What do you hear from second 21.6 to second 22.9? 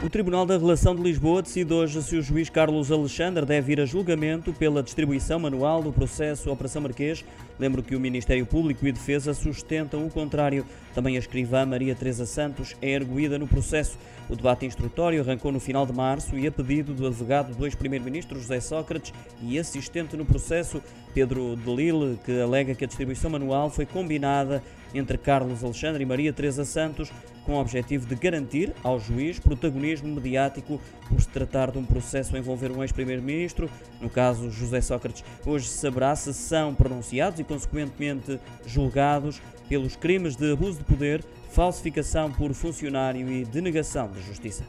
Lille, que alega que a